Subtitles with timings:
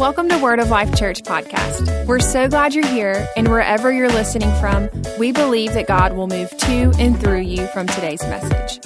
[0.00, 2.06] Welcome to Word of Life Church podcast.
[2.06, 4.88] We're so glad you're here, and wherever you're listening from,
[5.18, 8.80] we believe that God will move to and through you from today's message.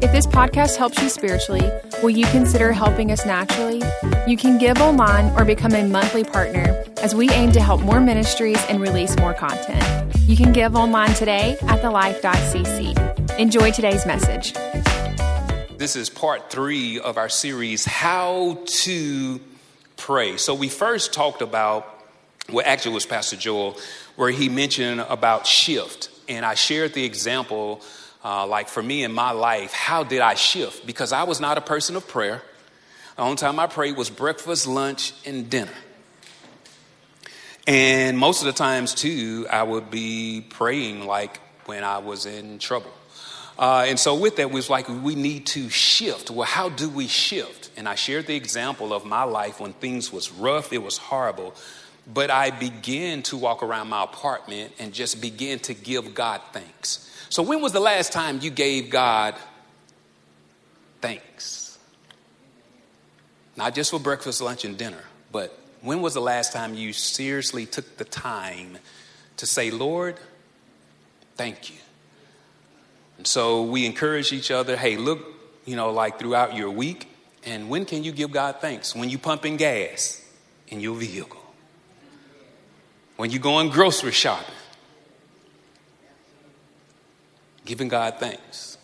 [0.00, 1.70] If this podcast helps you spiritually,
[2.02, 3.82] will you consider helping us naturally?
[4.26, 8.00] You can give online or become a monthly partner as we aim to help more
[8.00, 10.16] ministries and release more content.
[10.20, 13.38] You can give online today at thelife.cc.
[13.38, 14.54] Enjoy today's message.
[15.76, 19.38] This is part three of our series, How to
[19.96, 20.36] Pray.
[20.36, 21.86] So we first talked about,
[22.52, 23.78] well, actually, was Pastor Joel,
[24.16, 26.10] where he mentioned about shift.
[26.28, 27.80] And I shared the example,
[28.24, 30.86] uh, like for me in my life, how did I shift?
[30.86, 32.42] Because I was not a person of prayer.
[33.16, 35.72] The only time I prayed was breakfast, lunch, and dinner.
[37.66, 42.58] And most of the times, too, I would be praying like when I was in
[42.58, 42.92] trouble.
[43.58, 46.30] Uh, and so, with that, was like we need to shift.
[46.30, 47.65] Well, how do we shift?
[47.76, 51.54] And I shared the example of my life when things was rough, it was horrible.
[52.12, 57.02] But I began to walk around my apartment and just begin to give God thanks.
[57.28, 59.34] So, when was the last time you gave God
[61.00, 61.78] thanks?
[63.56, 65.02] Not just for breakfast, lunch, and dinner,
[65.32, 68.78] but when was the last time you seriously took the time
[69.38, 70.16] to say, Lord,
[71.36, 71.76] thank you?
[73.18, 75.20] And so we encourage each other hey, look,
[75.64, 77.08] you know, like throughout your week,
[77.46, 78.94] and when can you give God thanks?
[78.94, 80.22] When you pumping gas
[80.66, 81.42] in your vehicle,
[83.16, 84.54] when you going grocery shopping,
[87.64, 88.78] giving God thanks.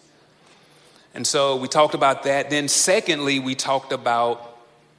[1.13, 2.51] And so we talked about that.
[2.51, 4.57] Then, secondly, we talked about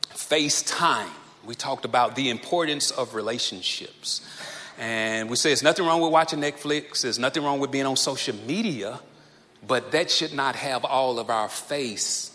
[0.09, 1.09] FaceTime.
[1.45, 4.21] We talked about the importance of relationships.
[4.77, 7.95] And we say there's nothing wrong with watching Netflix, there's nothing wrong with being on
[7.95, 8.99] social media,
[9.65, 12.32] but that should not have all of our face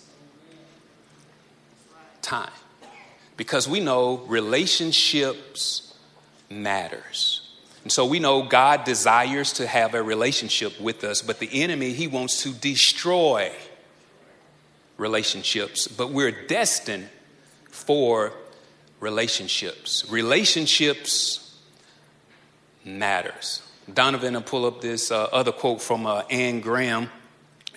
[2.23, 2.51] time.
[3.37, 5.95] Because we know relationships
[6.51, 7.49] matters.
[7.85, 11.93] And so we know God desires to have a relationship with us, but the enemy,
[11.93, 13.53] he wants to destroy
[14.97, 15.89] relationships.
[15.89, 17.09] But we're destined
[17.71, 18.33] for
[19.01, 20.05] relationships.
[20.11, 21.57] Relationships
[22.85, 23.63] matters.
[23.93, 27.09] Donovan will pull up this uh, other quote from uh, Anne Graham.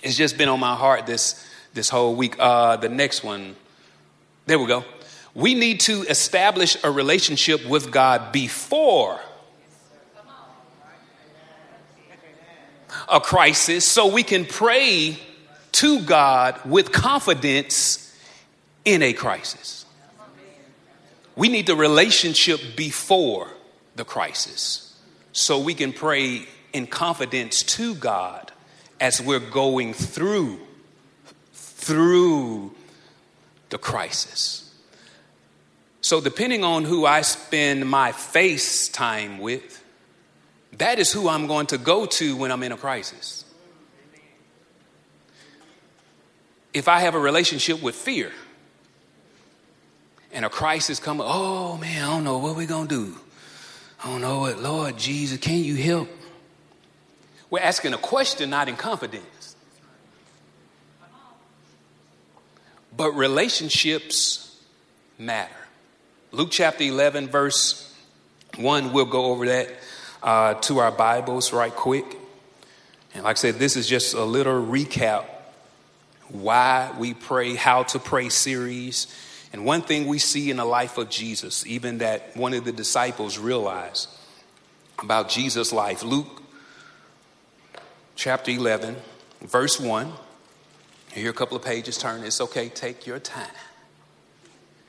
[0.04, 2.36] It's just been on my heart this, this whole week.
[2.38, 3.56] Uh, the next one,
[4.52, 4.84] there we go.
[5.34, 9.18] We need to establish a relationship with God before
[13.08, 15.18] a crisis so we can pray
[15.72, 18.14] to God with confidence
[18.84, 19.86] in a crisis.
[21.38, 23.48] We need the relationship before
[23.96, 25.00] the crisis
[25.32, 28.52] so we can pray in confidence to God
[29.00, 30.60] as we're going through
[31.54, 32.76] through
[33.72, 34.72] the crisis.
[36.02, 39.84] So depending on who I spend my face time with,
[40.78, 43.46] that is who I'm going to go to when I'm in a crisis.
[46.74, 48.32] If I have a relationship with fear
[50.32, 53.18] and a crisis comes, oh man, I don't know what we're going to do.
[54.04, 56.10] I don't know what, Lord Jesus, can you help?
[57.50, 59.41] We're asking a question, not in confidence.
[63.02, 64.56] But relationships
[65.18, 65.56] matter.
[66.32, 67.92] Luke chapter 11, verse
[68.58, 69.70] 1, we'll go over that
[70.22, 72.06] uh, to our Bibles right quick.
[73.16, 75.26] And like I said, this is just a little recap
[76.30, 79.08] why we pray, how to pray series.
[79.52, 82.72] And one thing we see in the life of Jesus, even that one of the
[82.72, 84.10] disciples realized
[85.02, 86.44] about Jesus' life, Luke
[88.16, 88.96] chapter 11,
[89.42, 90.14] verse 1.
[91.14, 92.24] Here a couple of pages turn.
[92.24, 93.52] It's okay, take your time.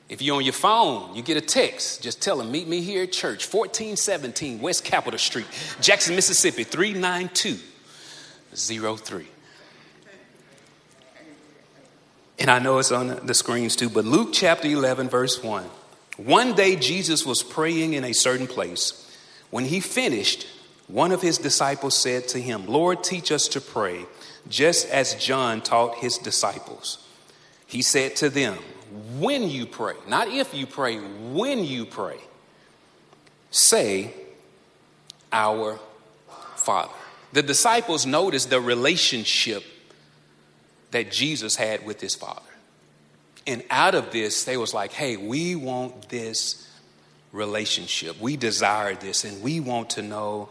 [0.09, 3.03] If you're on your phone, you get a text, just tell them, meet me here
[3.03, 5.47] at church, 1417 West Capitol Street,
[5.81, 9.25] Jackson, Mississippi, 39203.
[12.39, 15.63] And I know it's on the screens too, but Luke chapter 11, verse 1.
[16.17, 18.99] One day Jesus was praying in a certain place.
[19.49, 20.47] When he finished,
[20.87, 24.05] one of his disciples said to him, Lord, teach us to pray,
[24.47, 27.07] just as John taught his disciples.
[27.65, 28.57] He said to them,
[29.17, 32.17] When you pray, not if you pray, when you pray,
[33.51, 34.13] say,
[35.31, 35.79] Our
[36.55, 36.93] Father.
[37.33, 39.63] The disciples noticed the relationship
[40.91, 42.41] that Jesus had with his Father.
[43.45, 46.69] And out of this, they was like, hey, we want this
[47.31, 48.19] relationship.
[48.21, 50.49] We desire this, and we want to know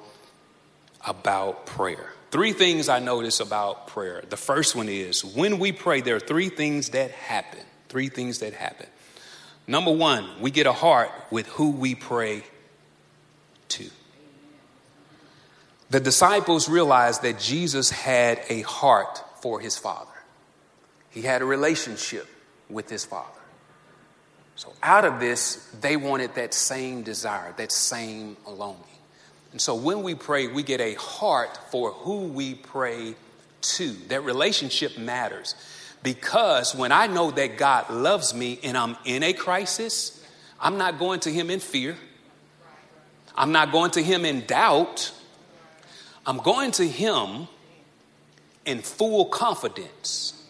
[1.06, 2.12] about prayer.
[2.32, 4.24] Three things I notice about prayer.
[4.26, 7.60] The first one is when we pray, there are three things that happen.
[7.90, 8.86] Three things that happen.
[9.66, 12.42] Number one, we get a heart with who we pray
[13.68, 13.90] to.
[15.90, 20.08] The disciples realized that Jesus had a heart for his Father,
[21.10, 22.26] he had a relationship
[22.70, 23.28] with his Father.
[24.56, 28.91] So, out of this, they wanted that same desire, that same longing.
[29.52, 33.14] And so, when we pray, we get a heart for who we pray
[33.60, 33.92] to.
[34.08, 35.54] That relationship matters.
[36.02, 40.26] Because when I know that God loves me and I'm in a crisis,
[40.58, 41.96] I'm not going to Him in fear.
[43.36, 45.12] I'm not going to Him in doubt.
[46.26, 47.46] I'm going to Him
[48.64, 50.42] in full confidence,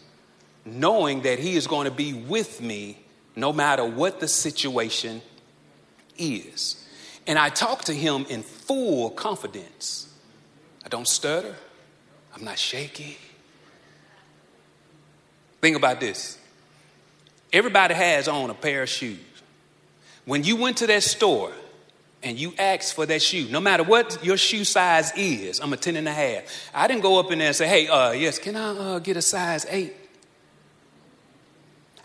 [0.65, 2.99] knowing that He is going to be with me
[3.35, 5.23] no matter what the situation
[6.19, 6.82] is.
[7.27, 10.13] And I talk to Him in full confidence.
[10.85, 11.55] I don't stutter,
[12.35, 13.19] I'm not shaky.
[15.61, 16.39] Think about this.
[17.53, 19.19] Everybody has on a pair of shoes.
[20.25, 21.53] When you went to that store
[22.23, 25.77] and you asked for that shoe, no matter what your shoe size is, I'm a
[25.77, 26.71] 10 and a half.
[26.75, 29.17] I didn't go up in there and say, hey, uh, yes, can I uh, get
[29.17, 29.95] a size 8?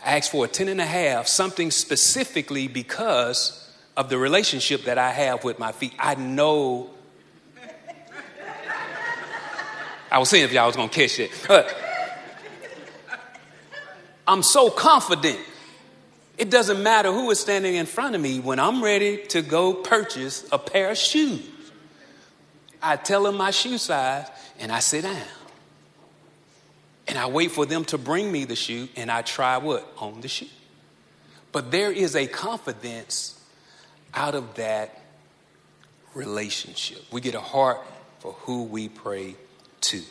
[0.04, 3.67] I asked for a 10 and a half, something specifically because
[3.98, 5.92] of the relationship that I have with my feet.
[5.98, 6.88] I know.
[10.08, 11.32] I was seeing if y'all was gonna catch it.
[11.50, 11.64] Uh,
[14.26, 15.40] I'm so confident.
[16.38, 19.74] It doesn't matter who is standing in front of me when I'm ready to go
[19.74, 21.42] purchase a pair of shoes.
[22.80, 24.28] I tell them my shoe size
[24.60, 25.26] and I sit down.
[27.08, 29.92] And I wait for them to bring me the shoe and I try what?
[29.98, 30.46] On the shoe.
[31.50, 33.37] But there is a confidence
[34.14, 35.02] out of that
[36.14, 37.02] relationship.
[37.12, 37.78] We get a heart
[38.20, 39.36] for who we pray
[39.82, 40.02] to.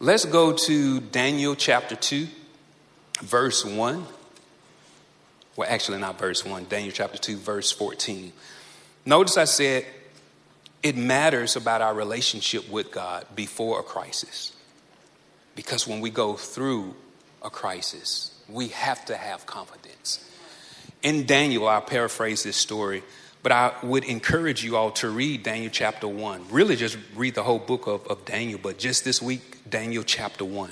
[0.00, 2.26] Let's go to Daniel chapter 2
[3.22, 4.04] verse 1.
[5.54, 8.32] Well, actually, not verse 1, Daniel chapter 2, verse 14.
[9.04, 9.86] Notice I said
[10.82, 14.52] it matters about our relationship with God before a crisis.
[15.54, 16.94] Because when we go through
[17.42, 19.81] a crisis, we have to have confidence.
[21.02, 23.02] In Daniel, I'll paraphrase this story,
[23.42, 26.46] but I would encourage you all to read Daniel chapter 1.
[26.50, 30.44] Really, just read the whole book of, of Daniel, but just this week, Daniel chapter
[30.44, 30.70] 1.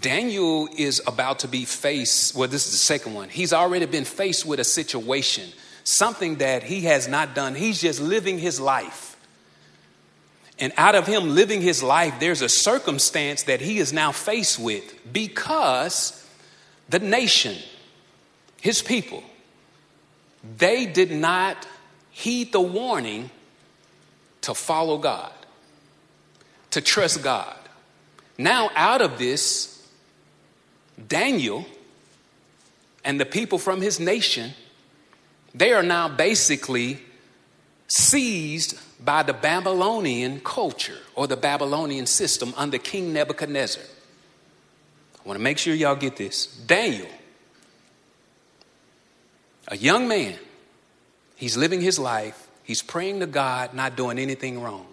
[0.00, 3.30] Daniel is about to be faced, well, this is the second one.
[3.30, 5.50] He's already been faced with a situation,
[5.84, 7.54] something that he has not done.
[7.54, 9.16] He's just living his life.
[10.58, 14.58] And out of him living his life, there's a circumstance that he is now faced
[14.58, 16.28] with because
[16.88, 17.56] the nation,
[18.60, 19.22] his people,
[20.58, 21.66] they did not
[22.10, 23.30] heed the warning
[24.42, 25.32] to follow God,
[26.70, 27.56] to trust God.
[28.36, 29.88] Now, out of this,
[31.08, 31.64] Daniel
[33.04, 34.52] and the people from his nation,
[35.54, 36.98] they are now basically
[37.88, 43.82] seized by the Babylonian culture or the Babylonian system under King Nebuchadnezzar.
[43.82, 46.46] I want to make sure y'all get this.
[46.46, 47.08] Daniel,
[49.68, 50.34] a young man,
[51.36, 54.86] he's living his life, he's praying to God, not doing anything wrong.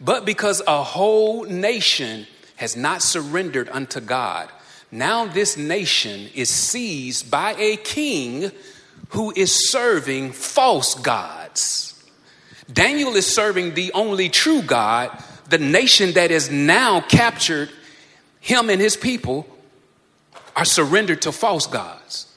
[0.00, 4.48] But because a whole nation has not surrendered unto God,
[4.90, 8.50] now, this nation is seized by a king
[9.10, 12.02] who is serving false gods.
[12.72, 15.10] Daniel is serving the only true God.
[15.50, 17.70] The nation that is now captured,
[18.40, 19.46] him and his people
[20.56, 22.27] are surrendered to false gods.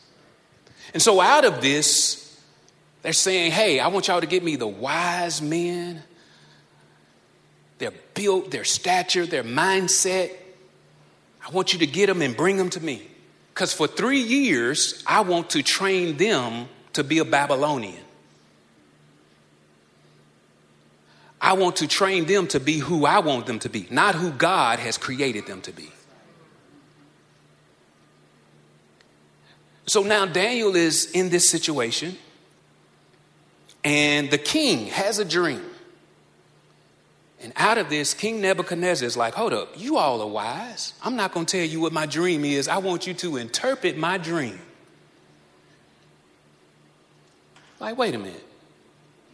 [0.94, 2.40] And so, out of this,
[3.02, 6.04] they're saying, Hey, I want y'all to get me the wise men,
[7.78, 10.32] their built, their stature, their mindset.
[11.46, 13.08] I want you to get them and bring them to me.
[13.54, 18.04] Because for three years, I want to train them to be a Babylonian.
[21.40, 24.30] I want to train them to be who I want them to be, not who
[24.32, 25.90] God has created them to be.
[29.92, 32.18] So now Daniel is in this situation,
[33.84, 35.66] and the king has a dream.
[37.42, 40.94] And out of this, King Nebuchadnezzar is like, hold up, you all are wise.
[41.04, 42.70] I'm not going to tell you what my dream is.
[42.70, 44.62] I want you to interpret my dream.
[47.82, 48.48] Like, wait a minute.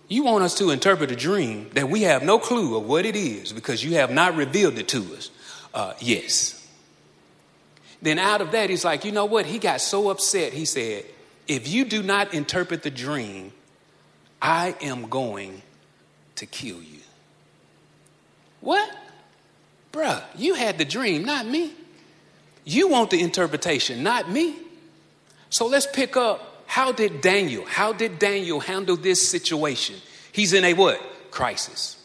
[0.08, 3.16] You want us to interpret a dream that we have no clue of what it
[3.16, 5.30] is because you have not revealed it to us?
[5.72, 6.57] Uh, yes.
[8.02, 9.46] Then out of that, he's like, you know what?
[9.46, 10.54] He got so upset.
[10.54, 11.06] He said,
[11.48, 13.54] if you do not interpret the dream,
[14.42, 15.62] I am going
[16.36, 17.00] to kill you.
[18.62, 18.90] What?
[19.92, 21.74] Bruh, you had the dream, not me.
[22.66, 24.56] You want the interpretation, not me.
[25.50, 29.96] So let's pick up How did Daniel, how did Daniel handle this situation?
[30.32, 31.02] He's in a what?
[31.32, 31.96] Crisis.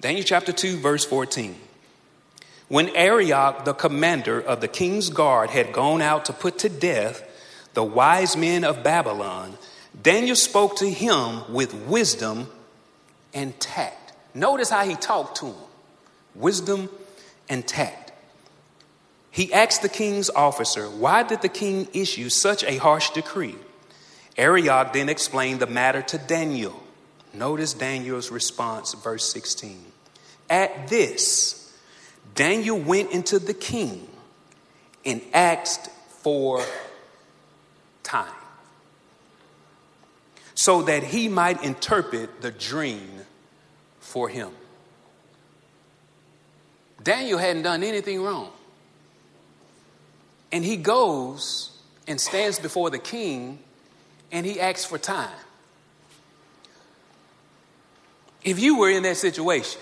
[0.00, 1.56] Daniel chapter 2, verse 14.
[2.68, 7.22] When Arioch, the commander of the king's guard, had gone out to put to death
[7.74, 9.58] the wise men of Babylon,
[10.00, 12.48] Daniel spoke to him with wisdom
[13.32, 14.12] and tact.
[14.34, 15.54] Notice how he talked to him
[16.34, 16.88] wisdom
[17.48, 18.12] and tact.
[19.30, 23.56] He asked the king's officer, Why did the king issue such a harsh decree?
[24.36, 26.80] Arioch then explained the matter to Daniel.
[27.32, 29.84] Notice Daniel's response, verse 16.
[30.48, 31.63] At this,
[32.34, 34.08] Daniel went into the king
[35.04, 35.88] and asked
[36.22, 36.64] for
[38.02, 38.32] time
[40.54, 43.20] so that he might interpret the dream
[44.00, 44.50] for him.
[47.02, 48.50] Daniel hadn't done anything wrong.
[50.50, 51.76] And he goes
[52.06, 53.58] and stands before the king
[54.32, 55.28] and he asks for time.
[58.42, 59.80] If you were in that situation,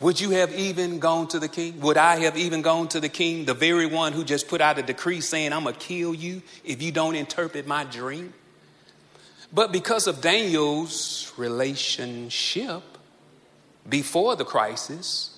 [0.00, 1.80] would you have even gone to the king?
[1.80, 4.78] Would I have even gone to the king, the very one who just put out
[4.78, 8.32] a decree saying, I'm going to kill you if you don't interpret my dream?
[9.52, 12.82] But because of Daniel's relationship
[13.88, 15.36] before the crisis,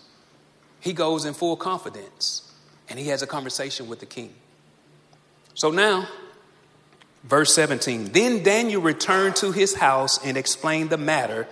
[0.81, 2.53] he goes in full confidence
[2.89, 4.35] and he has a conversation with the king.
[5.55, 6.07] So now,
[7.25, 11.47] verse 17 Then Daniel returned to his house and explained the matter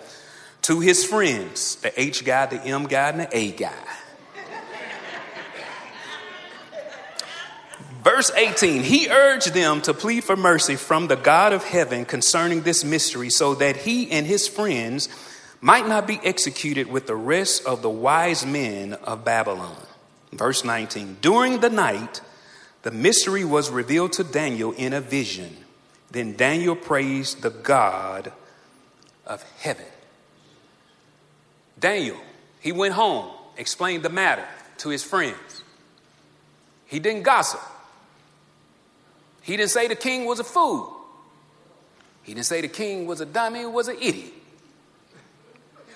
[0.62, 3.72] to his friends, the H guy, the M guy, and the A guy.
[8.02, 12.62] Verse 18, he urged them to plead for mercy from the God of heaven concerning
[12.62, 15.08] this mystery, so that he and his friends
[15.60, 19.76] might not be executed with the rest of the wise men of Babylon.
[20.32, 22.20] Verse 19, during the night,
[22.82, 25.56] the mystery was revealed to Daniel in a vision.
[26.10, 28.32] Then Daniel praised the God
[29.26, 29.84] of heaven.
[31.78, 32.16] Daniel,
[32.60, 34.46] he went home, explained the matter
[34.78, 35.62] to his friends.
[36.86, 37.60] He didn't gossip.
[39.42, 40.94] He didn't say the king was a fool.
[42.22, 44.32] He didn't say the king was a dummy, was an idiot.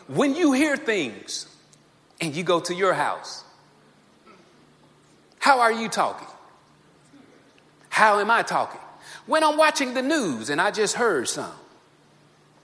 [0.07, 1.47] When you hear things
[2.21, 3.45] and you go to your house,
[5.39, 6.29] how are you talking?
[7.89, 8.81] How am I talking?
[9.27, 11.53] When I'm watching the news and I just heard some,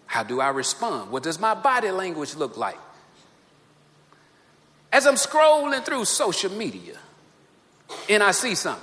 [0.07, 1.11] how do I respond?
[1.11, 2.79] What does my body language look like?
[4.93, 6.97] As I'm scrolling through social media
[8.09, 8.83] and I see something,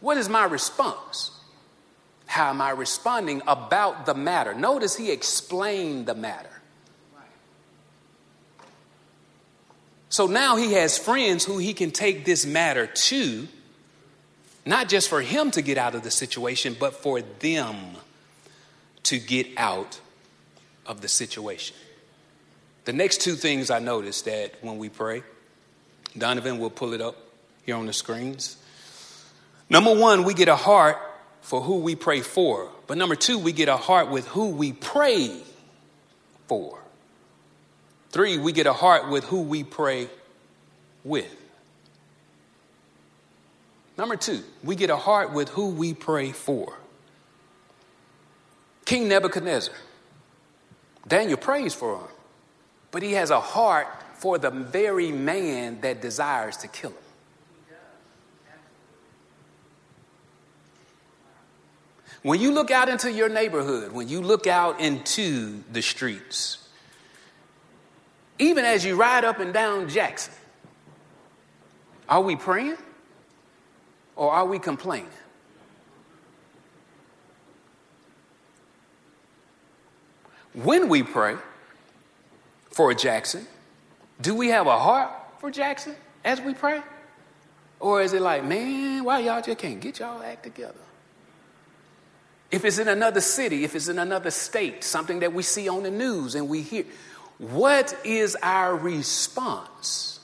[0.00, 1.30] what is my response?
[2.26, 4.54] How am I responding about the matter?
[4.54, 6.50] Notice he explained the matter.
[10.08, 13.48] So now he has friends who he can take this matter to,
[14.64, 17.76] not just for him to get out of the situation, but for them
[19.04, 20.00] to get out
[20.86, 21.76] of the situation.
[22.84, 25.22] The next two things I noticed that when we pray,
[26.16, 27.16] Donovan will pull it up
[27.64, 28.56] here on the screens.
[29.70, 30.98] Number one, we get a heart
[31.40, 32.70] for who we pray for.
[32.86, 35.40] But number two, we get a heart with who we pray
[36.46, 36.78] for.
[38.10, 40.08] Three, we get a heart with who we pray
[41.02, 41.34] with.
[43.96, 46.76] Number two, we get a heart with who we pray for.
[48.84, 49.74] King Nebuchadnezzar,
[51.08, 52.13] Daniel prays for him
[52.94, 56.96] but he has a heart for the very man that desires to kill him.
[62.22, 66.68] When you look out into your neighborhood, when you look out into the streets,
[68.38, 70.32] even as you ride up and down Jackson,
[72.08, 72.76] are we praying
[74.14, 75.10] or are we complaining?
[80.52, 81.34] When we pray,
[82.74, 83.46] for Jackson?
[84.20, 86.82] Do we have a heart for Jackson as we pray?
[87.78, 90.74] Or is it like, man, why y'all just can't get y'all act together?
[92.50, 95.82] If it's in another city, if it's in another state, something that we see on
[95.82, 96.84] the news and we hear,
[97.38, 100.20] what is our response?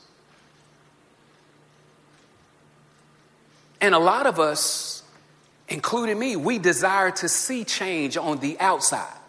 [3.81, 5.03] And a lot of us,
[5.69, 9.20] including me, we desire to see change on the outside.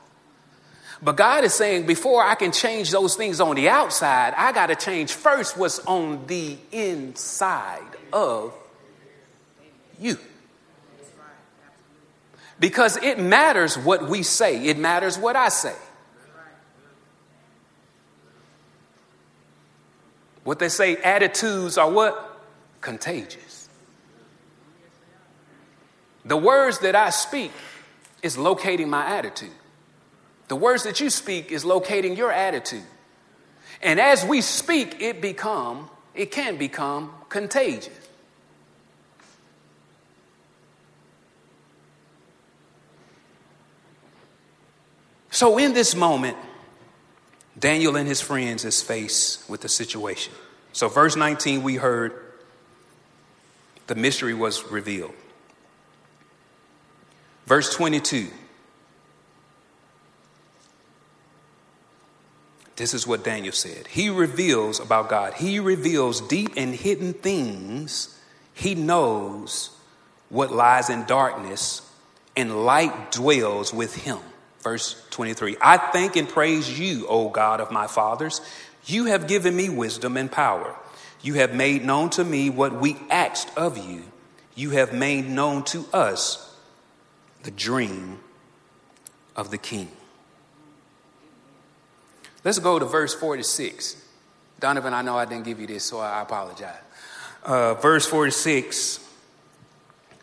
[1.01, 4.67] But God is saying, before I can change those things on the outside, I got
[4.67, 7.81] to change first what's on the inside
[8.13, 8.53] of
[9.99, 10.17] you.
[12.59, 15.75] Because it matters what we say, it matters what I say.
[20.43, 22.41] What they say, attitudes are what?
[22.81, 23.69] Contagious.
[26.25, 27.51] The words that I speak
[28.21, 29.49] is locating my attitude.
[30.51, 32.83] The words that you speak is locating your attitude.
[33.81, 37.97] And as we speak, it become, it can become contagious.
[45.29, 46.35] So in this moment,
[47.57, 50.33] Daniel and his friends is faced with the situation.
[50.73, 52.11] So verse 19 we heard
[53.87, 55.13] the mystery was revealed.
[57.45, 58.27] Verse 22
[62.81, 63.85] This is what Daniel said.
[63.85, 65.35] He reveals about God.
[65.35, 68.19] He reveals deep and hidden things.
[68.55, 69.69] He knows
[70.29, 71.87] what lies in darkness,
[72.35, 74.17] and light dwells with him.
[74.61, 78.41] Verse 23 I thank and praise you, O God of my fathers.
[78.87, 80.75] You have given me wisdom and power.
[81.21, 84.01] You have made known to me what we asked of you.
[84.55, 86.51] You have made known to us
[87.43, 88.21] the dream
[89.35, 89.91] of the king.
[92.43, 93.97] Let's go to verse 46.
[94.59, 96.75] Donovan, I know I didn't give you this, so I apologize.
[97.43, 98.99] Uh, verse 46,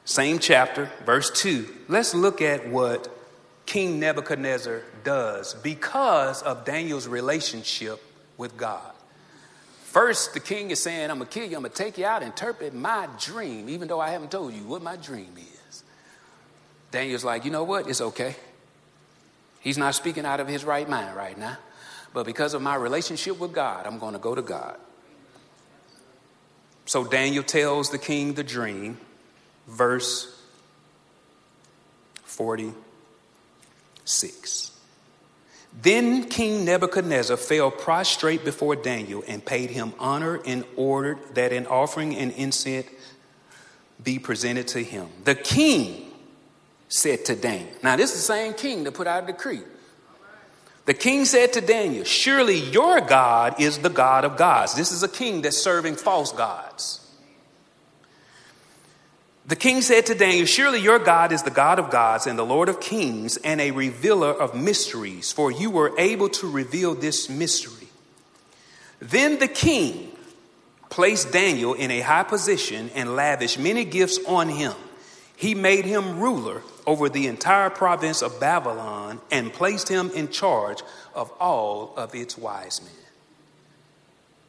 [0.04, 1.68] same chapter, verse 2.
[1.88, 3.08] Let's look at what
[3.66, 8.00] King Nebuchadnezzar does because of Daniel's relationship
[8.36, 8.92] with God.
[9.82, 12.06] First, the king is saying, I'm going to kill you, I'm going to take you
[12.06, 15.82] out, interpret my dream, even though I haven't told you what my dream is.
[16.90, 17.88] Daniel's like, you know what?
[17.88, 18.36] It's okay.
[19.60, 21.56] He's not speaking out of his right mind right now.
[22.12, 24.76] But because of my relationship with God, I'm going to go to God.
[26.86, 28.98] So Daniel tells the king the dream,
[29.66, 30.34] verse
[32.24, 34.72] 46.
[35.80, 41.66] Then King Nebuchadnezzar fell prostrate before Daniel and paid him honor and ordered that an
[41.66, 42.86] offering and incense
[44.02, 45.08] be presented to him.
[45.24, 46.10] The king
[46.88, 49.60] said to Daniel, Now, this is the same king that put out a decree.
[50.88, 54.74] The king said to Daniel, Surely your God is the God of gods.
[54.74, 57.06] This is a king that's serving false gods.
[59.46, 62.46] The king said to Daniel, Surely your God is the God of gods and the
[62.46, 67.28] Lord of kings and a revealer of mysteries, for you were able to reveal this
[67.28, 67.88] mystery.
[68.98, 70.10] Then the king
[70.88, 74.72] placed Daniel in a high position and lavished many gifts on him.
[75.36, 80.82] He made him ruler over the entire province of Babylon and placed him in charge
[81.14, 82.90] of all of its wise men.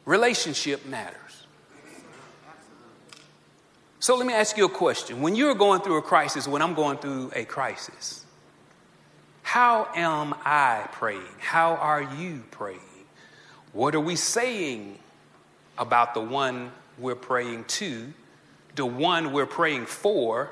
[0.06, 1.44] Relationship matters.
[3.98, 5.20] So let me ask you a question.
[5.20, 8.24] When you're going through a crisis, when I'm going through a crisis,
[9.42, 11.34] how am I praying?
[11.40, 12.80] How are you praying?
[13.74, 14.98] What are we saying
[15.76, 18.14] about the one we're praying to,
[18.76, 20.48] the one we're praying for,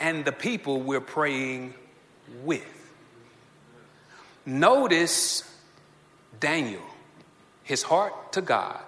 [0.00, 1.74] and the people we're praying
[2.42, 2.64] with.
[4.46, 5.44] Notice
[6.40, 6.82] Daniel,
[7.62, 8.80] his heart to God,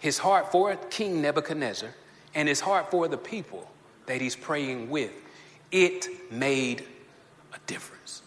[0.00, 1.90] his heart for King Nebuchadnezzar,
[2.34, 3.70] and his heart for the people
[4.06, 5.12] that he's praying with.
[5.70, 6.84] It made
[7.54, 8.22] a difference.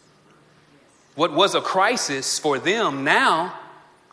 [1.15, 3.59] What was a crisis for them now,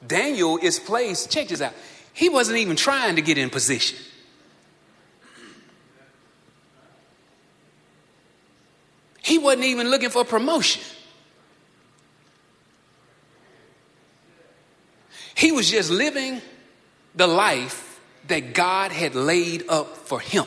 [0.05, 1.73] Daniel is placed, check this out,
[2.13, 3.99] he wasn't even trying to get in position.
[9.23, 10.83] He wasn't even looking for promotion.
[15.35, 16.41] He was just living
[17.15, 20.45] the life that God had laid up for him.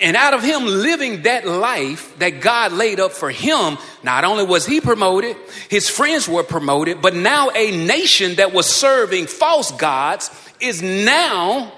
[0.00, 4.44] And out of him living that life that God laid up for him, not only
[4.44, 5.36] was he promoted,
[5.68, 11.72] his friends were promoted, but now a nation that was serving false gods is now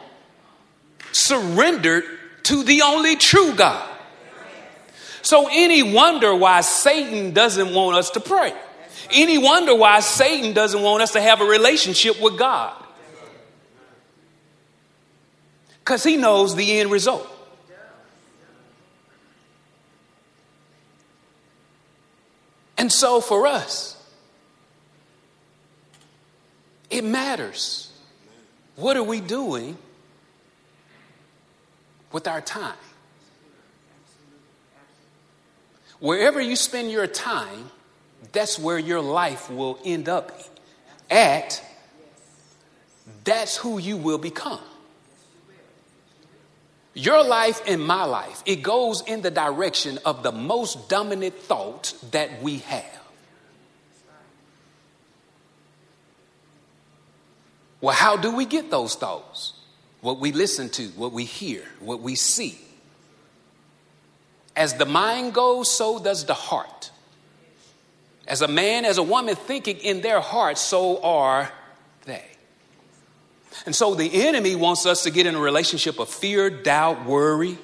[1.13, 2.05] surrendered
[2.45, 3.90] to the only true God.
[5.23, 8.55] So, any wonder why Satan doesn't want us to pray?
[9.13, 12.75] Any wonder why Satan doesn't want us to have a relationship with God?
[15.81, 17.29] Because he knows the end result.
[22.79, 24.03] And so, for us,
[26.89, 27.93] it matters.
[28.77, 29.77] What are we doing
[32.11, 32.75] with our time?
[36.01, 37.71] Wherever you spend your time,
[38.33, 40.33] that's where your life will end up
[41.11, 41.63] at.
[43.25, 44.61] That's who you will become.
[46.95, 51.95] Your life and my life, it goes in the direction of the most dominant thought
[52.11, 52.85] that we have.
[57.81, 59.55] Well, how do we get those thoughts?
[60.01, 62.59] What we listen to, what we hear, what we see.
[64.57, 66.91] As the mind goes, so does the heart.
[68.27, 71.51] As a man, as a woman thinking in their heart, so are
[72.05, 72.25] they.
[73.67, 77.59] And so the enemy wants us to get in a relationship of fear, doubt, worry.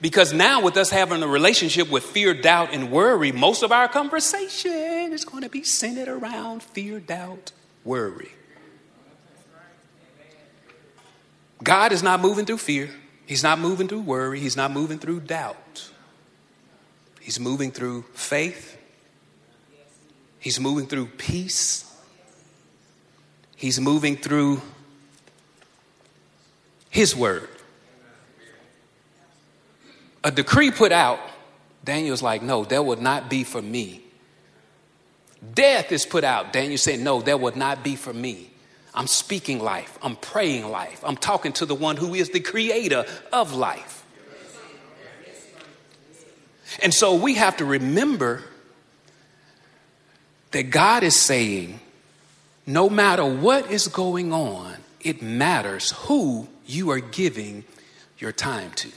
[0.00, 3.88] Because now, with us having a relationship with fear, doubt, and worry, most of our
[3.88, 7.52] conversation is going to be centered around fear, doubt,
[7.84, 8.32] worry.
[11.62, 12.90] God is not moving through fear.
[13.26, 14.40] He's not moving through worry.
[14.40, 15.90] He's not moving through doubt.
[17.20, 18.78] He's moving through faith.
[20.38, 21.90] He's moving through peace.
[23.56, 24.60] He's moving through
[26.90, 27.48] His word.
[30.22, 31.18] A decree put out,
[31.82, 34.02] Daniel's like, no, that would not be for me.
[35.54, 36.52] Death is put out.
[36.52, 38.50] Daniel said, no, that would not be for me.
[38.94, 39.98] I'm speaking life.
[40.02, 41.02] I'm praying life.
[41.04, 44.04] I'm talking to the one who is the creator of life.
[46.82, 48.42] And so we have to remember
[50.52, 51.80] that God is saying,
[52.66, 57.64] no matter what is going on, it matters who you are giving
[58.18, 58.88] your time to.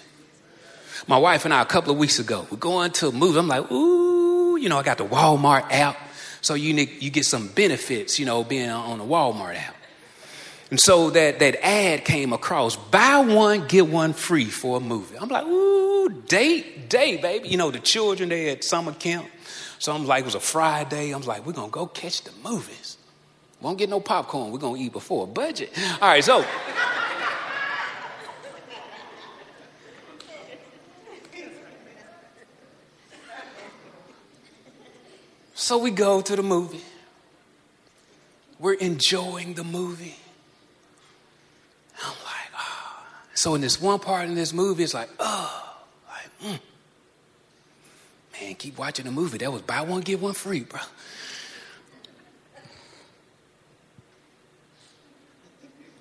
[1.07, 3.39] My wife and I, a couple of weeks ago, we're going to a movie.
[3.39, 5.97] I'm like, ooh, you know, I got the Walmart app.
[6.41, 9.76] So you, you get some benefits, you know, being on the Walmart app.
[10.69, 15.17] And so that, that ad came across buy one, get one free for a movie.
[15.17, 17.47] I'm like, ooh, date, day, baby.
[17.47, 19.27] You know, the children, they at summer camp.
[19.79, 21.11] So I'm like, it was a Friday.
[21.11, 22.97] I'm like, we're going to go catch the movies.
[23.61, 24.51] Won't get no popcorn.
[24.51, 25.71] We're going to eat before budget.
[26.01, 26.45] All right, so.
[35.53, 36.83] so we go to the movie.
[38.59, 40.15] We're enjoying the movie.
[42.03, 43.03] I'm like, oh.
[43.37, 45.75] So in this one part in this movie, it's like, oh,
[46.09, 46.59] like, mm.
[48.41, 49.37] man, keep watching the movie.
[49.37, 50.79] That was buy one, get one free, bro.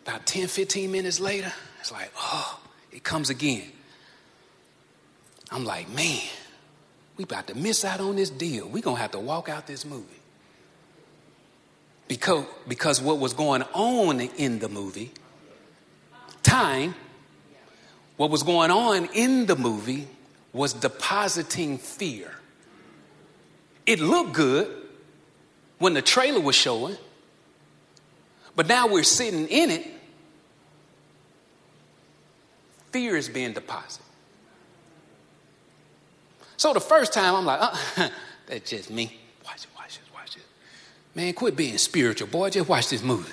[0.06, 2.58] About 10, 15 minutes later, it's like, oh,
[2.90, 3.70] it comes again.
[5.52, 6.22] I'm like, man,
[7.18, 8.66] we about to miss out on this deal.
[8.66, 10.06] We're going to have to walk out this movie.
[12.08, 15.12] Because, because what was going on in the movie
[16.42, 16.94] time,
[18.16, 20.08] what was going on in the movie
[20.52, 22.30] was depositing fear.
[23.84, 24.68] It looked good
[25.78, 26.96] when the trailer was showing,
[28.54, 29.86] but now we're sitting in it.
[32.90, 34.06] Fear is being deposited.
[36.56, 38.08] So the first time I'm like, uh,
[38.46, 39.18] that's just me.
[39.44, 40.42] Watch it, watch it, watch it.
[41.14, 42.48] Man, quit being spiritual, boy.
[42.48, 43.32] Just watch this movie.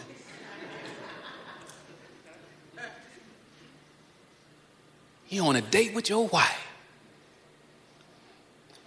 [5.34, 6.68] You're on a date with your wife.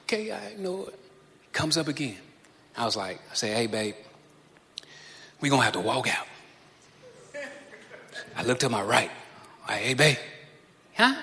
[0.03, 0.95] Okay, I know it.
[1.53, 2.19] Comes up again.
[2.77, 3.97] I was like, I say, hey, babe,
[5.41, 6.29] we're going to have to walk out.
[8.37, 9.11] I looked to my right.
[9.67, 10.19] Like, hey, babe,
[10.95, 11.17] huh?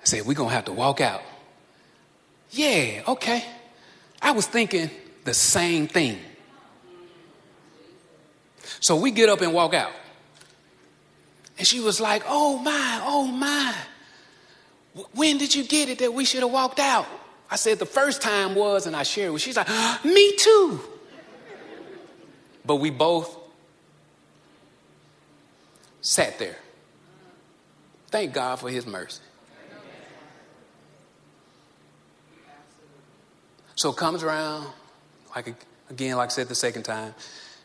[0.00, 1.22] I said, we're going to have to walk out.
[2.52, 3.44] Yeah, okay.
[4.22, 4.90] I was thinking
[5.24, 6.20] the same thing.
[8.78, 9.90] So we get up and walk out.
[11.58, 13.74] And she was like, Oh my, oh my.
[15.12, 17.06] When did you get it that we should have walked out?
[17.50, 19.68] I said, The first time was, and I shared with She's like,
[20.04, 20.80] Me too.
[22.64, 23.36] But we both
[26.00, 26.56] sat there.
[28.08, 29.22] Thank God for his mercy.
[33.76, 34.68] So it comes around,
[35.34, 35.54] like
[35.90, 37.14] again, like I said the second time.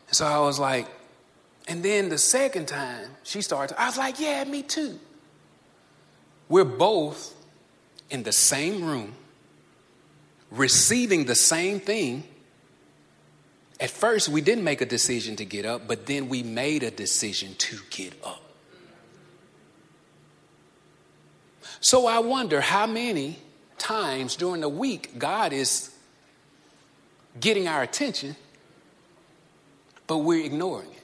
[0.08, 0.86] And so I was like,
[1.68, 4.98] and then the second time she started, I was like, yeah, me too.
[6.48, 7.34] We're both
[8.10, 9.14] in the same room,
[10.50, 12.24] receiving the same thing.
[13.80, 16.90] At first, we didn't make a decision to get up, but then we made a
[16.90, 18.42] decision to get up.
[21.80, 23.38] So I wonder how many
[23.78, 25.92] times during the week God is
[27.40, 28.36] getting our attention,
[30.06, 31.02] but we're ignoring it.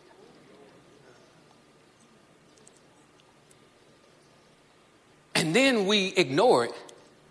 [5.39, 6.73] And then we ignore it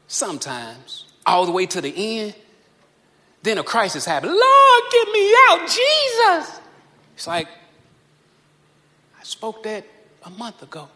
[0.08, 2.36] sometimes, all the way to the end.
[3.44, 4.32] Then a crisis happens.
[4.32, 6.60] Lord, get me out, Jesus.
[7.16, 7.50] It's like,
[9.20, 9.86] I spoke that
[10.24, 10.88] a month ago.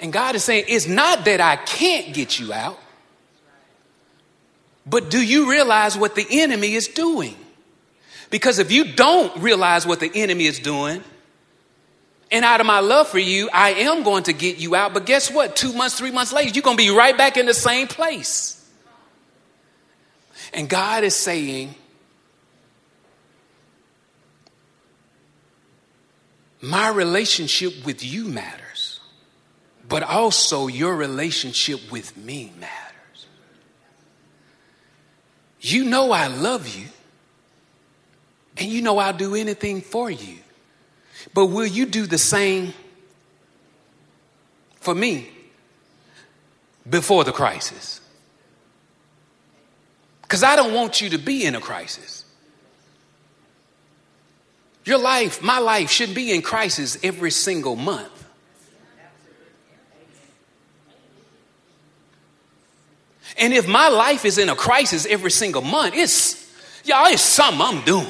[0.00, 2.80] And God is saying, it's not that I can't get you out,
[4.86, 7.36] but do you realize what the enemy is doing?
[8.30, 11.04] Because if you don't realize what the enemy is doing,
[12.32, 14.94] And out of my love for you, I am going to get you out.
[14.94, 15.54] But guess what?
[15.54, 18.58] Two months, three months later, you're going to be right back in the same place.
[20.54, 21.74] And God is saying,
[26.62, 29.00] My relationship with you matters,
[29.88, 33.26] but also your relationship with me matters.
[35.60, 36.86] You know I love you,
[38.56, 40.38] and you know I'll do anything for you.
[41.34, 42.74] But will you do the same
[44.80, 45.30] for me
[46.88, 48.00] before the crisis?
[50.22, 52.24] Because I don't want you to be in a crisis.
[54.84, 58.10] Your life, my life, shouldn't be in crisis every single month.
[63.38, 66.50] And if my life is in a crisis every single month, it's,
[66.84, 68.06] y'all, it's something I'm doing.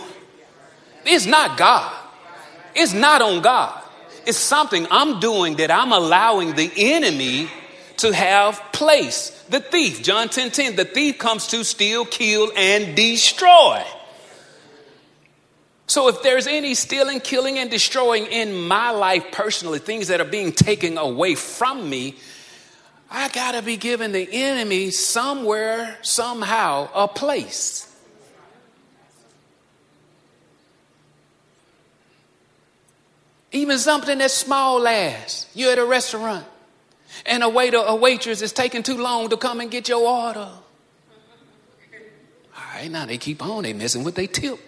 [1.05, 2.02] It's not God.
[2.75, 3.83] It's not on God.
[4.27, 7.49] It's something I'm doing that I'm allowing the enemy
[7.99, 9.31] to have place.
[9.49, 13.85] The thief, John 10 10, the thief comes to steal, kill, and destroy.
[15.87, 20.25] So if there's any stealing, killing, and destroying in my life personally, things that are
[20.25, 22.17] being taken away from me,
[23.11, 27.92] I got to be giving the enemy somewhere, somehow, a place.
[33.53, 36.47] Even something that's small as you're at a restaurant
[37.27, 40.49] and a waiter, a waitress is taking too long to come and get your order.
[42.57, 44.59] All right, now they keep on, they messing with their tip.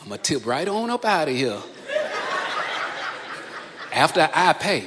[0.00, 1.60] I'm gonna tip right on up out of here.
[3.92, 4.84] After I pay.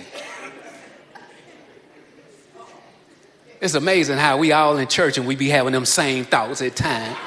[3.61, 6.77] It's amazing how we all in church and we be having them same thoughts at
[6.77, 7.17] times.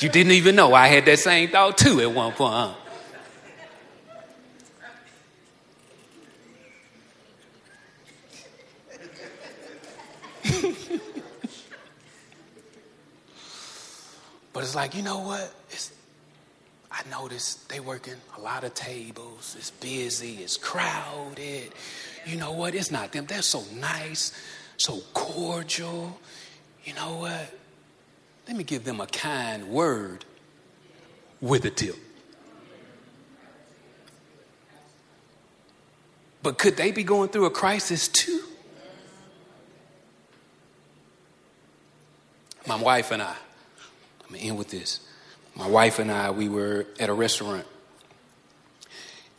[0.00, 2.74] You didn't even know I had that same thought too at one point,
[14.52, 15.52] but it's like, you know what?
[15.70, 15.92] It's,
[16.90, 19.54] I noticed they working a lot of tables.
[19.58, 20.38] It's busy.
[20.38, 21.72] It's crowded.
[22.26, 22.74] You know what?
[22.74, 23.26] It's not them.
[23.26, 24.32] They're so nice
[24.80, 26.18] so cordial.
[26.84, 27.54] You know what?
[28.48, 30.24] Let me give them a kind word
[31.40, 31.96] with a tip.
[36.42, 38.42] But could they be going through a crisis too?
[42.66, 43.34] My wife and I,
[44.24, 45.00] I'm gonna end with this.
[45.54, 47.66] My wife and I, we were at a restaurant.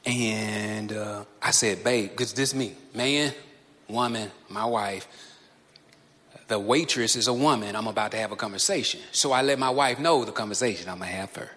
[0.05, 3.33] And uh, I said, babe, because this me, man,
[3.87, 5.07] woman, my wife,
[6.51, 8.99] the waitress is a woman, I'm about to have a conversation.
[9.13, 11.49] So I let my wife know the conversation I'm gonna have her.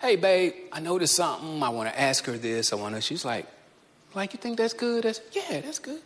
[0.00, 1.62] Hey, babe, I noticed something.
[1.62, 2.72] I want to ask her this.
[2.72, 3.00] I want to.
[3.00, 3.46] She's like,
[4.14, 5.04] like you think that's good?
[5.04, 6.00] That's yeah, that's good.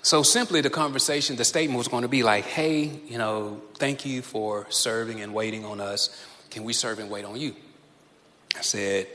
[0.00, 4.06] So simply, the conversation, the statement was going to be like, hey, you know, thank
[4.06, 6.18] you for serving and waiting on us.
[6.50, 7.54] Can we serve and wait on you?
[8.56, 9.06] I said,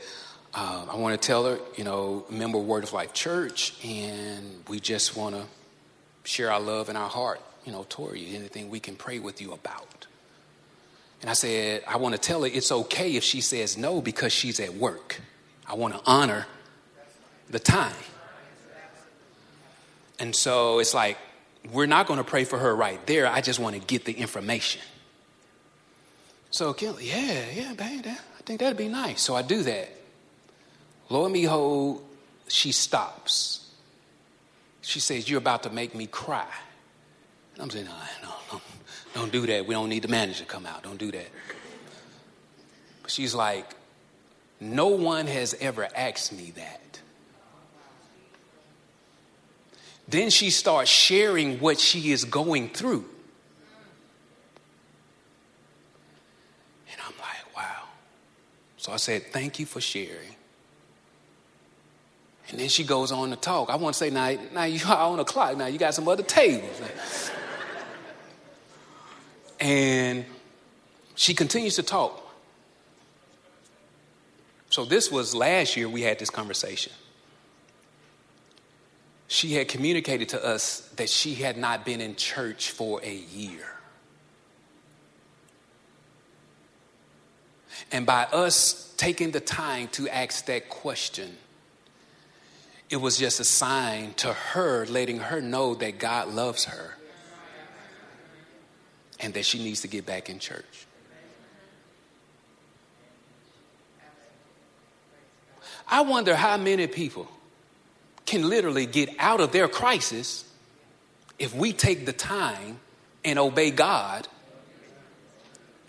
[0.54, 4.80] uh, I want to tell her, you know, member Word of Life Church, and we
[4.80, 5.42] just want to
[6.28, 9.40] share our love and our heart, you know, toward you, anything we can pray with
[9.40, 10.06] you about.
[11.22, 14.30] And I said, I want to tell her it's okay if she says no because
[14.30, 15.20] she's at work.
[15.66, 16.46] I want to honor
[17.48, 17.94] the time.
[20.18, 21.16] And so it's like,
[21.72, 23.26] we're not going to pray for her right there.
[23.26, 24.82] I just want to get the information.
[26.50, 29.22] So yeah, yeah, babe, that, I think that'd be nice.
[29.22, 29.88] So I do that.
[31.08, 32.04] Lo and behold,
[32.48, 33.57] she stops
[34.88, 36.48] she says, You're about to make me cry.
[37.52, 38.60] And I'm saying, No, no, no,
[39.14, 39.66] don't do that.
[39.66, 40.82] We don't need the manager to come out.
[40.82, 41.28] Don't do that.
[43.02, 43.66] But she's like,
[44.60, 47.00] No one has ever asked me that.
[50.08, 53.04] Then she starts sharing what she is going through.
[56.90, 57.82] And I'm like, wow.
[58.78, 60.37] So I said, Thank you for sharing.
[62.50, 63.68] And then she goes on to talk.
[63.68, 65.56] I want to say, now, now you are on the clock.
[65.56, 66.80] Now you got some other tables.
[69.60, 70.24] and
[71.14, 72.24] she continues to talk.
[74.70, 76.92] So this was last year we had this conversation.
[79.26, 83.66] She had communicated to us that she had not been in church for a year.
[87.92, 91.36] And by us taking the time to ask that question,
[92.90, 96.94] it was just a sign to her, letting her know that God loves her.
[99.20, 100.86] and that she needs to get back in church.
[105.88, 107.28] I wonder how many people
[108.26, 110.44] can literally get out of their crisis
[111.38, 112.78] if we take the time
[113.24, 114.28] and obey God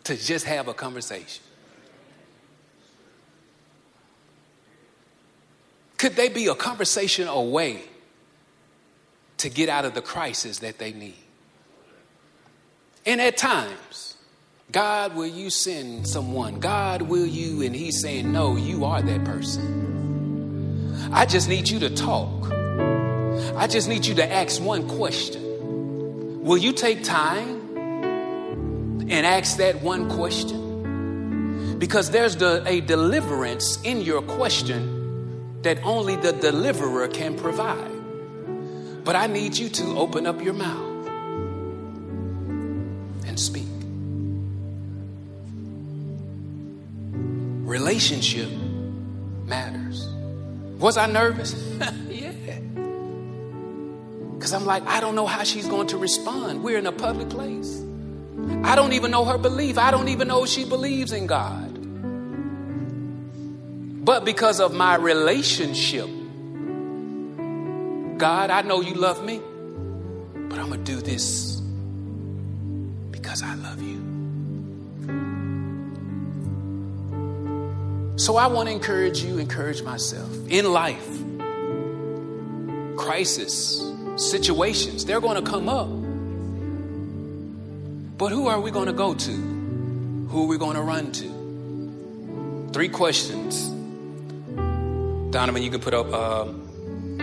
[0.05, 1.43] to just have a conversation.
[5.99, 7.83] Could they be a conversation away
[9.38, 11.13] to get out of the crisis that they need?
[13.05, 14.15] And at times,
[14.71, 16.62] God, will you send someone?
[16.62, 17.62] God, will you?
[17.63, 21.09] And He's saying, No, you are that person.
[21.12, 22.49] I just need you to talk.
[23.57, 26.43] I just need you to ask one question.
[26.45, 27.75] Will you take time
[29.09, 31.77] and ask that one question?
[31.77, 34.98] Because there's the, a deliverance in your question
[35.62, 37.91] that only the deliverer can provide.
[39.04, 41.08] But I need you to open up your mouth
[43.26, 43.65] and speak.
[47.67, 48.50] Relationship
[49.45, 50.08] matters.
[50.80, 51.54] Was I nervous?
[52.10, 52.32] yeah.
[54.36, 56.63] Because I'm like, I don't know how she's going to respond.
[56.63, 57.84] We're in a public place.
[58.63, 59.78] I don't even know her belief.
[59.78, 61.68] I don't even know she believes in God.
[64.10, 66.10] But because of my relationship,
[68.17, 69.39] God, I know you love me,
[70.34, 71.62] but I'm going to do this
[73.12, 74.00] because I love you.
[78.17, 80.28] So I want to encourage you, encourage myself.
[80.50, 81.08] In life,
[82.98, 83.80] crisis,
[84.15, 85.88] situations, they're going to come up.
[88.17, 89.32] But who are we going to go to?
[89.32, 92.72] Who are we going to run to?
[92.74, 93.76] Three questions
[95.32, 96.46] Donovan, you can put up uh,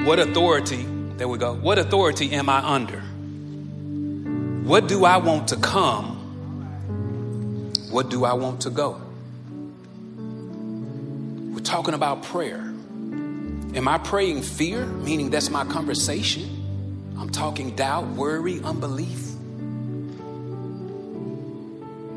[0.04, 0.84] what authority,
[1.16, 1.54] there we go.
[1.54, 3.00] What authority am I under?
[4.66, 6.12] What do I want to come?
[7.90, 9.00] What do I want to go?
[11.52, 12.58] We're talking about prayer.
[12.58, 17.14] Am I praying fear, meaning that's my conversation?
[17.18, 19.32] I'm talking doubt, worry, unbelief.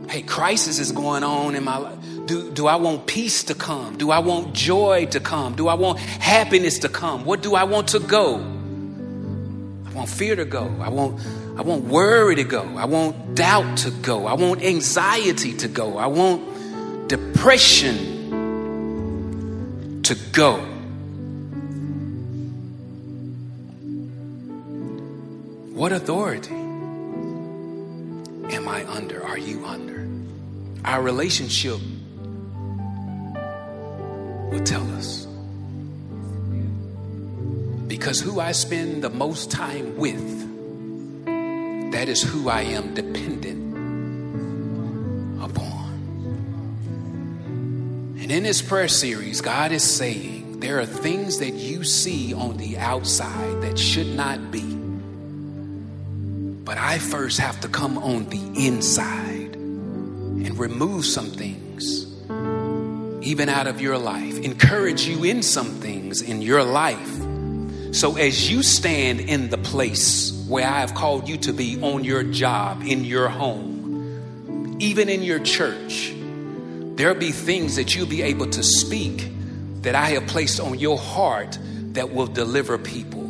[0.10, 1.99] Hey, crisis is going on in my life.
[2.30, 3.98] Do, do I want peace to come?
[3.98, 5.56] Do I want joy to come?
[5.56, 7.26] Do I want happiness to come?
[7.26, 8.36] What do I want to go?
[8.36, 10.72] I want fear to go.
[10.80, 11.20] I want,
[11.58, 12.62] I want worry to go.
[12.78, 14.28] I want doubt to go.
[14.28, 15.98] I want anxiety to go.
[15.98, 17.98] I want depression
[20.04, 20.58] to go.
[25.74, 26.54] What authority
[28.54, 29.26] am I under?
[29.26, 30.08] Are you under?
[30.86, 31.80] Our relationship
[34.50, 35.28] will tell us.
[37.88, 40.40] Because who I spend the most time with,
[41.92, 43.74] that is who I am dependent
[45.44, 45.90] upon.
[48.20, 52.58] And in this prayer series, God is saying there are things that you see on
[52.58, 54.76] the outside that should not be.
[56.64, 61.69] But I first have to come on the inside and remove some things
[63.30, 67.22] even out of your life, encourage you in some things in your life.
[67.92, 72.04] So as you stand in the place where I have called you to be on
[72.04, 76.12] your job, in your home, even in your church,
[76.96, 79.30] there'll be things that you'll be able to speak
[79.84, 81.60] that I have placed on your heart
[81.94, 83.28] that will deliver people,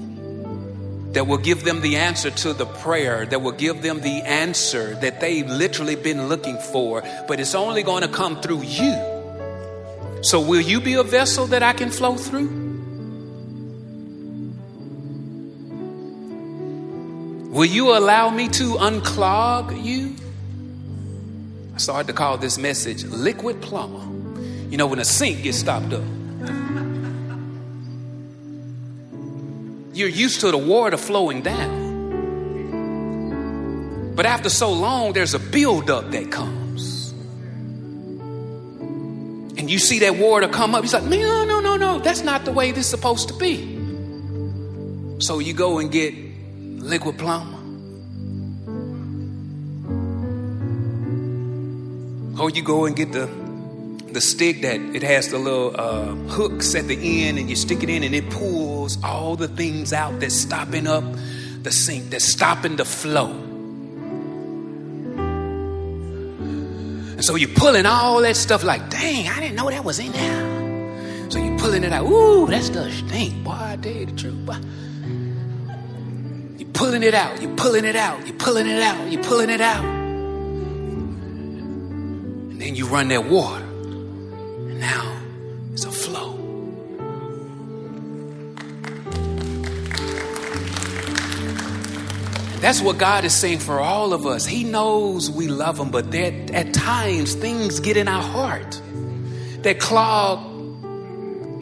[1.12, 4.96] that will give them the answer to the prayer, that will give them the answer
[5.02, 9.19] that they've literally been looking for, but it's only going to come through you.
[10.22, 12.50] So, will you be a vessel that I can flow through?
[17.52, 20.16] Will you allow me to unclog you?
[21.74, 24.06] I started to call this message liquid plumber.
[24.70, 26.04] You know, when a sink gets stopped up,
[29.94, 31.88] you're used to the water flowing down.
[34.16, 36.89] But after so long, there's a buildup that comes
[39.70, 42.52] you see that water come up, he's like, no, no, no, no, that's not the
[42.52, 43.78] way this is supposed to be.
[45.20, 47.58] So you go and get liquid plumber.
[52.42, 53.28] Or you go and get the
[54.12, 57.84] the stick that it has the little uh, hooks at the end, and you stick
[57.84, 61.04] it in, and it pulls all the things out that's stopping up
[61.62, 63.49] the sink, that's stopping the flow.
[67.20, 70.14] And so you're pulling all that stuff like, dang, I didn't know that was in
[70.14, 71.30] there.
[71.30, 72.06] So you're pulling it out.
[72.06, 73.44] Ooh, that stuff stink.
[73.44, 74.46] Boy, I tell you the truth.
[74.46, 74.56] Boy.
[76.58, 77.42] You're pulling it out.
[77.42, 78.26] You're pulling it out.
[78.26, 79.12] You're pulling it out.
[79.12, 79.84] You're pulling it out.
[82.54, 83.66] And then you run that water.
[83.66, 85.19] And now
[92.60, 94.46] That's what God is saying for all of us.
[94.46, 98.82] He knows we love Him, but at times things get in our heart
[99.62, 100.40] that clog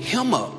[0.02, 0.54] Him up,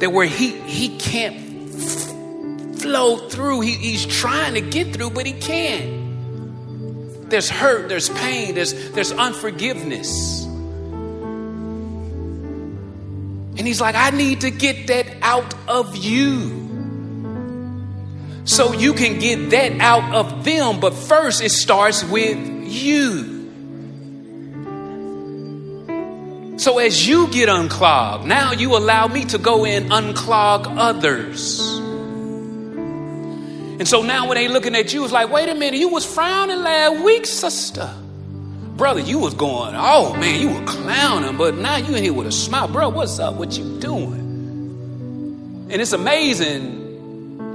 [0.00, 1.36] that where He He can't
[1.74, 3.60] f- flow through.
[3.60, 7.30] He, he's trying to get through, but He can't.
[7.30, 10.44] There's hurt, there's pain, there's there's unforgiveness.
[13.54, 16.62] And He's like, I need to get that out of you
[18.44, 20.80] so you can get that out of them.
[20.80, 23.32] But first, it starts with you.
[26.58, 31.60] So as you get unclogged, now you allow me to go in unclog others.
[33.80, 36.04] And so now when they looking at you, it's like, wait a minute, you was
[36.04, 37.92] frowning last week, sister.
[38.76, 42.26] Brother, you was going, oh man, you were clowning, but now you in here with
[42.26, 42.68] a smile.
[42.68, 43.34] Bro, what's up?
[43.34, 44.20] What you doing?
[45.70, 46.81] And it's amazing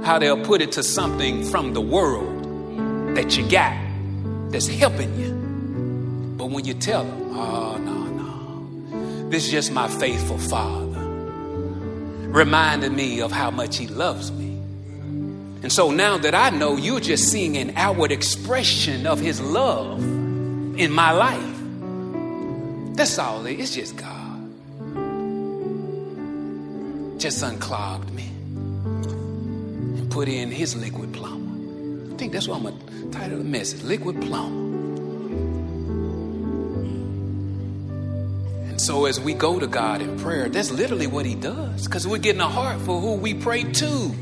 [0.04, 3.76] how they'll put it to something from the world that you got
[4.50, 5.32] that's helping you.
[6.36, 11.04] But when you tell them, oh, no, no, this is just my faithful father,
[12.30, 14.48] reminding me of how much he loves me.
[15.62, 20.00] And so now that I know you're just seeing an outward expression of his love
[20.00, 23.76] in my life, that's all it is.
[23.76, 24.14] It's just God.
[27.18, 28.27] Just unclogged me
[30.18, 32.12] put in his liquid plumber.
[32.12, 34.66] I think that's what I'm going to title the message Liquid Plumber.
[38.68, 42.04] And so as we go to God in prayer, that's literally what he does because
[42.04, 44.14] we're getting a heart for who we pray to,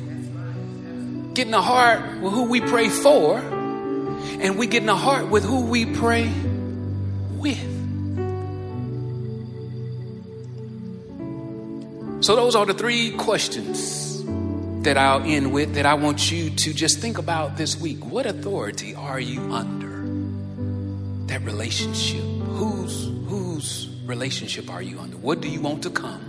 [1.32, 5.62] getting a heart with who we pray for, and we're getting a heart with who
[5.62, 6.30] we pray
[7.38, 7.56] with.
[12.22, 14.15] So, those are the three questions
[14.86, 18.06] that I'll end with that I want you to just think about this week.
[18.06, 20.04] What authority are you under?
[21.26, 22.22] That relationship.
[22.22, 25.16] Whose whose relationship are you under?
[25.16, 26.20] What do you want to come?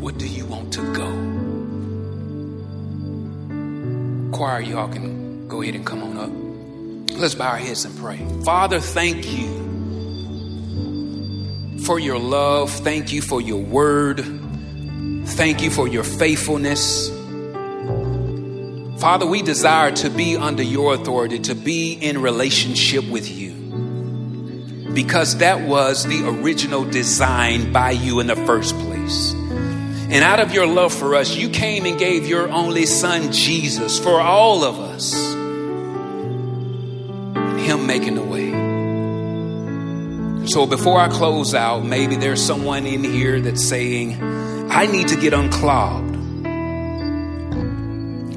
[0.00, 1.10] What do you want to go?
[4.34, 6.30] Choir, y'all can go ahead and come on up.
[7.20, 8.18] Let's bow our heads and pray.
[8.46, 9.46] Father, thank you
[11.84, 12.70] for your love.
[12.70, 14.37] Thank you for your word.
[15.38, 17.10] Thank you for your faithfulness.
[19.00, 23.52] Father, we desire to be under your authority, to be in relationship with you.
[24.92, 29.32] Because that was the original design by you in the first place.
[29.32, 33.96] And out of your love for us, you came and gave your only son, Jesus,
[33.96, 35.14] for all of us.
[37.64, 38.48] Him making the way.
[40.48, 44.18] So before I close out, maybe there's someone in here that's saying,
[44.70, 46.16] I need to get unclogged.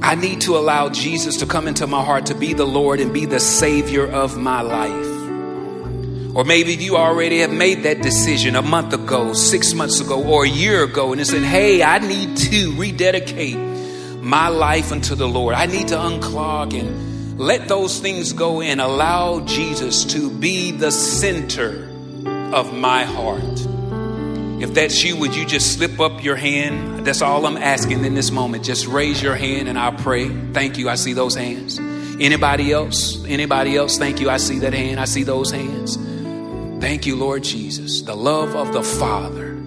[0.03, 3.13] I need to allow Jesus to come into my heart to be the Lord and
[3.13, 6.35] be the Savior of my life.
[6.35, 10.45] Or maybe you already have made that decision a month ago, six months ago, or
[10.45, 13.57] a year ago, and you said, Hey, I need to rededicate
[14.21, 15.53] my life unto the Lord.
[15.55, 20.91] I need to unclog and let those things go and allow Jesus to be the
[20.91, 21.89] center
[22.53, 23.67] of my heart.
[24.61, 27.03] If that's you, would you just slip up your hand?
[27.03, 28.63] That's all I'm asking in this moment.
[28.63, 30.29] Just raise your hand and I'll pray.
[30.53, 30.87] Thank you.
[30.87, 31.79] I see those hands.
[31.79, 33.25] Anybody else?
[33.25, 33.97] Anybody else?
[33.97, 34.29] Thank you.
[34.29, 34.99] I see that hand.
[34.99, 35.95] I see those hands.
[36.79, 38.03] Thank you, Lord Jesus.
[38.03, 39.57] The love of the Father.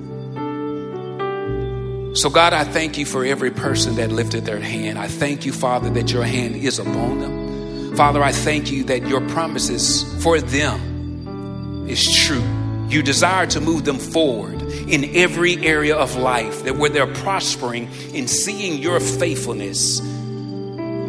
[2.15, 4.97] So, God, I thank you for every person that lifted their hand.
[4.97, 7.97] I thank you, Father, that your hand is upon them.
[7.97, 12.64] Father, I thank you that your promises for them is true.
[12.95, 17.91] You desire to move them forward in every area of life, that where they're prospering
[18.15, 19.99] in seeing your faithfulness.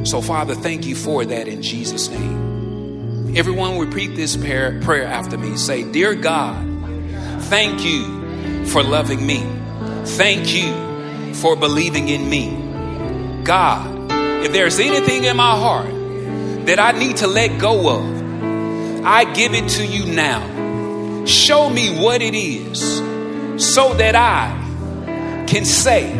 [0.10, 3.38] So, Father, thank you for that in Jesus' name.
[3.38, 5.58] Everyone repeat this prayer, prayer after me.
[5.58, 6.66] Say, Dear God,
[7.44, 9.46] thank you for loving me.
[10.06, 13.44] Thank you for believing in me.
[13.44, 14.12] God,
[14.44, 19.54] if there's anything in my heart that I need to let go of, I give
[19.54, 20.55] it to you now.
[21.26, 22.98] Show me what it is
[23.58, 26.14] so that I can say,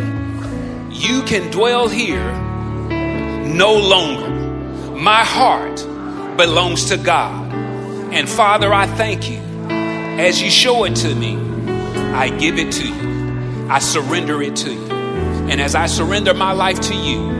[0.90, 2.32] You can dwell here
[3.46, 4.28] no longer.
[4.96, 5.76] My heart
[6.36, 7.52] belongs to God.
[8.12, 9.38] And Father, I thank you.
[10.18, 11.36] As you show it to me,
[12.12, 13.68] I give it to you.
[13.68, 14.90] I surrender it to you.
[14.90, 17.30] And as I surrender my life to you,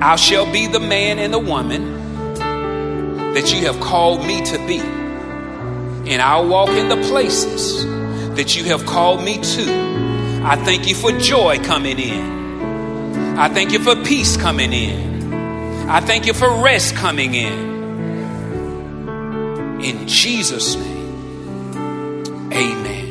[0.00, 2.34] I shall be the man and the woman
[3.34, 5.01] that you have called me to be.
[6.12, 7.84] And I'll walk in the places
[8.36, 10.42] that you have called me to.
[10.44, 13.38] I thank you for joy coming in.
[13.38, 15.32] I thank you for peace coming in.
[15.88, 17.72] I thank you for rest coming in.
[19.82, 23.01] In Jesus' name, amen.